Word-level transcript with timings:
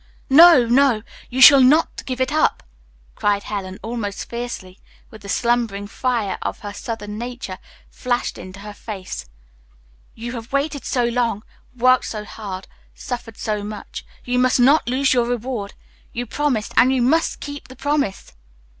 "No, 0.31 0.65
no, 0.65 1.03
you 1.29 1.41
shall 1.43 1.61
not 1.61 2.03
give 2.07 2.19
it 2.19 2.31
up!" 2.31 2.63
cried 3.13 3.43
Helen 3.43 3.77
almost 3.83 4.27
fiercely, 4.27 4.79
while 5.09 5.19
the 5.19 5.29
slumbering 5.29 5.85
fire 5.85 6.39
of 6.41 6.61
her 6.61 6.73
southern 6.73 7.19
nature 7.19 7.59
flashed 7.87 8.39
into 8.39 8.61
her 8.61 8.73
face. 8.73 9.27
"You 10.15 10.31
have 10.31 10.51
waited 10.51 10.85
so 10.85 11.03
long, 11.05 11.43
worked 11.77 12.05
so 12.05 12.25
hard, 12.25 12.67
suffered 12.95 13.37
so 13.37 13.63
much, 13.63 14.03
you 14.25 14.39
must 14.39 14.59
not 14.59 14.89
lose 14.89 15.13
your 15.13 15.27
reward. 15.27 15.75
You 16.13 16.25
promised, 16.25 16.73
and 16.77 16.91
you 16.91 17.03
must 17.03 17.39
keep 17.39 17.67
the 17.67 17.75
promise." 17.75 18.33